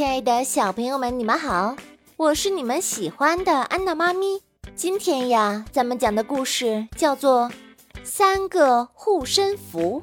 [0.00, 1.76] 亲爱的小朋友们，你们好，
[2.16, 4.40] 我是你们喜欢的安娜妈咪。
[4.74, 7.50] 今天呀，咱们讲的故事叫做
[8.02, 10.02] 《三个护身符》。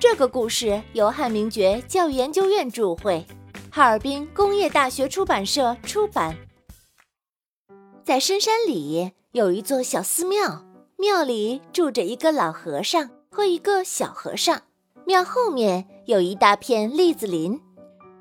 [0.00, 3.26] 这个故事由汉明觉教育研究院著会，
[3.70, 6.34] 哈尔滨工业大学出版社出版。
[8.02, 10.64] 在深山里有一座小寺庙，
[10.96, 14.62] 庙里住着一个老和尚和一个小和尚。
[15.04, 17.60] 庙后面有一大片栗子林，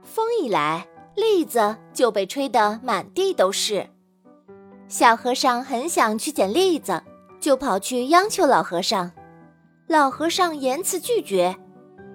[0.03, 0.88] 风一来，
[1.19, 3.87] 栗子就被吹得满地都是。
[4.87, 7.03] 小和尚很想去捡栗子，
[7.39, 9.11] 就跑去央求老和尚。
[9.87, 11.55] 老和尚严词拒绝：“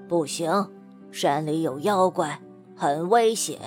[0.09, 0.70] 不行，
[1.12, 2.40] 山里有妖怪，
[2.76, 3.59] 很危险。”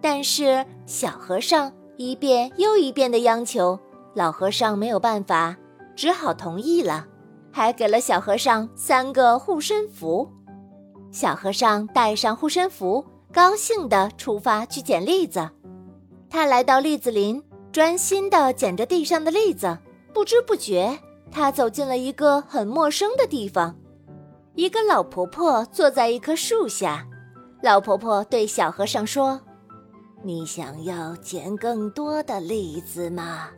[0.00, 3.78] 但是小和尚一遍又一遍的央求，
[4.14, 5.56] 老和尚没有办法，
[5.94, 7.06] 只好同意了。
[7.54, 10.26] 还给了小和尚三个护身符，
[11.10, 15.48] 小和尚带上护身符，高兴地出发去捡栗子。
[16.28, 19.78] 他来到栗子林，专心地捡着地上的栗子。
[20.12, 20.98] 不知不觉，
[21.30, 23.74] 他走进了一个很陌生的地方。
[24.54, 27.06] 一个老婆婆坐在一棵树下，
[27.62, 29.40] 老婆婆对小和尚说
[30.22, 33.48] ：“你想要捡更多的栗子吗？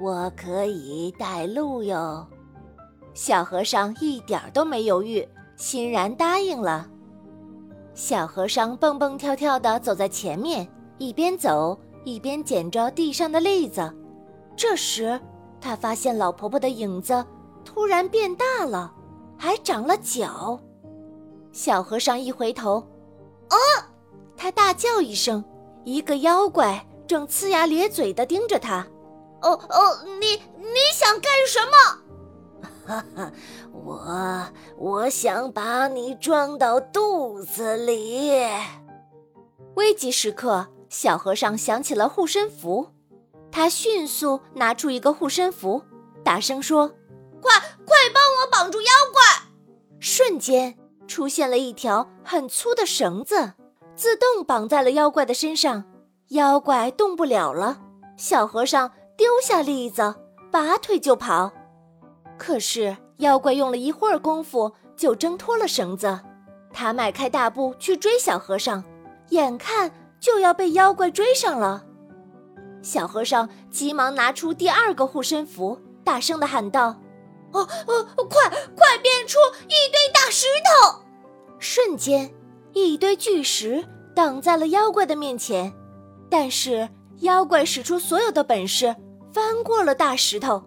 [0.00, 2.26] 我可以带路哟。”
[3.14, 6.88] 小和尚一点都没犹豫，欣然答应了。
[7.94, 13.92] 小和尚蹦蹦跳跳地走在前面，一边走一边捡着地上的栗子。
[14.56, 15.20] 这时，
[15.60, 17.24] 他发现老婆婆的影子
[17.64, 18.92] 突然变大了，
[19.38, 20.58] 还长了脚。
[21.52, 22.84] 小和尚一回头，
[23.48, 23.56] 啊！
[24.36, 25.42] 他大叫一声，
[25.84, 28.84] 一个妖怪正呲牙咧嘴地盯着他。
[29.42, 32.03] 哦哦，你你想干什么？
[32.86, 33.32] 哈哈，
[33.72, 34.46] 我
[34.76, 38.30] 我想把你装到肚子里。
[39.74, 42.90] 危急时刻，小和尚想起了护身符，
[43.50, 45.82] 他迅速拿出一个护身符，
[46.22, 46.88] 大声说
[47.40, 49.48] ：“快快帮我绑住妖怪！”
[49.98, 50.76] 瞬间
[51.08, 53.54] 出现了一条很粗的绳子，
[53.96, 55.84] 自动绑在了妖怪的身上，
[56.28, 57.80] 妖怪动不了了。
[58.16, 60.14] 小和尚丢下栗子，
[60.52, 61.50] 拔腿就跑。
[62.46, 66.20] 可是妖怪用了一会儿功夫就挣脱了绳子，
[66.74, 68.84] 他迈开大步去追小和尚，
[69.30, 69.90] 眼看
[70.20, 71.82] 就要被妖怪追上了。
[72.82, 77.00] 小和尚急忙拿出第二个护身符，大声地喊道
[77.52, 80.44] ：“哦哦，快快变出一堆大石
[80.82, 81.00] 头！”
[81.58, 82.30] 瞬间，
[82.74, 83.82] 一堆巨石
[84.14, 85.72] 挡在了妖怪的面前，
[86.28, 86.90] 但是
[87.20, 88.94] 妖怪使出所有的本事，
[89.32, 90.62] 翻过了大石头。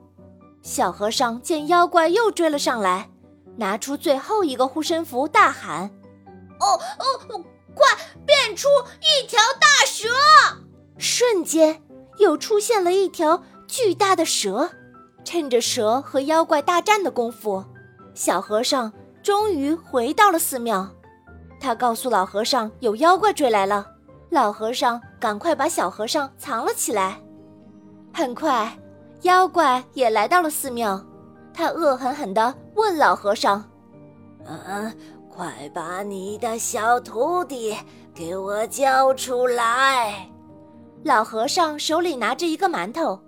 [0.68, 3.10] 小和尚见妖怪又追了上来，
[3.56, 5.90] 拿出最后一个护身符，大喊
[6.60, 6.68] ：“哦
[7.00, 7.42] 哦，
[7.74, 7.88] 快
[8.26, 8.68] 变出
[9.00, 10.10] 一条大蛇！”
[11.00, 11.82] 瞬间，
[12.18, 14.70] 又出现了一条巨大的蛇。
[15.24, 17.64] 趁着蛇和妖怪大战的功夫，
[18.14, 18.92] 小和尚
[19.24, 20.86] 终于回到了寺庙。
[21.62, 23.88] 他告诉老和尚有妖怪追来了，
[24.30, 27.22] 老和尚赶快把小和尚藏了起来。
[28.14, 28.78] 很快。
[29.24, 31.02] 妖怪也来到了寺庙，
[31.54, 33.64] 他恶狠狠地问老和尚
[34.46, 34.96] ：“嗯，
[35.30, 37.76] 快把你的小徒弟
[38.14, 40.30] 给我交出来！”
[41.04, 43.20] 老和尚手里拿着一个馒头，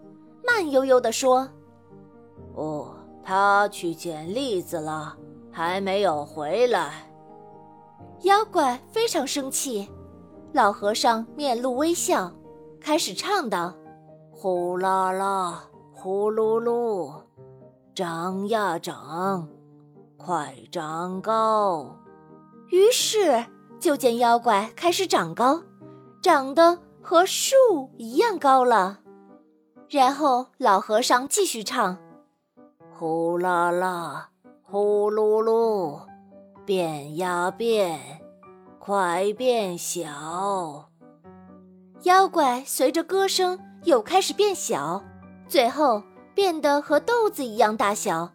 [0.45, 1.47] 慢悠悠地说
[2.55, 5.15] ：“哦，他去捡栗子了，
[5.51, 7.11] 还没有回来。”
[8.23, 9.89] 妖怪非常生气，
[10.51, 12.31] 老和尚面露微笑，
[12.81, 13.73] 开始唱道
[14.31, 15.63] ：“呼啦啦。”
[16.01, 17.11] 呼噜噜，
[17.93, 19.49] 长呀长，
[20.15, 21.93] 快长高！
[22.69, 23.45] 于是
[23.81, 25.61] 就见妖怪开始长高，
[26.21, 27.53] 长得和树
[27.97, 28.99] 一样高了。
[29.89, 31.97] 然后老和尚继续唱：
[32.97, 34.29] 呼啦啦，
[34.63, 35.99] 呼噜噜，
[36.65, 37.99] 变呀变，
[38.79, 40.89] 快变小！
[42.03, 45.03] 妖怪随着歌声又开始变小。
[45.49, 46.01] 最后
[46.35, 48.31] 变得和豆子一样大小，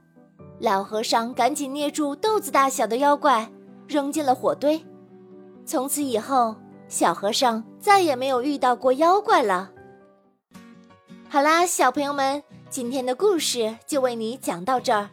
[0.58, 3.48] 老和尚赶紧捏住豆子大小的妖怪，
[3.86, 4.84] 扔进了火堆。
[5.64, 6.56] 从此以后，
[6.88, 9.70] 小和尚再也没有遇到过妖怪了。
[11.28, 15.08] 好啦，小朋友们，今天的故事就为你讲到这儿，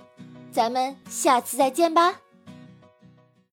[0.51, 2.15] 咱们下次再见吧。